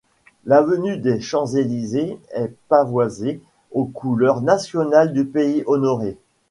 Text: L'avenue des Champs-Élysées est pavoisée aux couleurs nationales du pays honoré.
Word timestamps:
L'avenue 0.47 0.97
des 0.97 1.19
Champs-Élysées 1.21 2.17
est 2.31 2.51
pavoisée 2.69 3.39
aux 3.71 3.85
couleurs 3.85 4.41
nationales 4.41 5.13
du 5.13 5.25
pays 5.25 5.61
honoré. 5.67 6.17